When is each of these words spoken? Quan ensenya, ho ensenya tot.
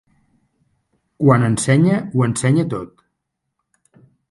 Quan 1.23 1.45
ensenya, 1.49 2.01
ho 2.15 2.27
ensenya 2.29 2.67
tot. 2.75 3.07